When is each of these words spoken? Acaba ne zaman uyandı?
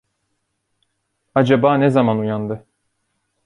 Acaba 1.35 1.77
ne 1.77 1.89
zaman 1.89 2.19
uyandı? 2.19 2.65